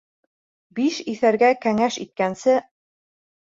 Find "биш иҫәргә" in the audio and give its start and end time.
0.79-1.51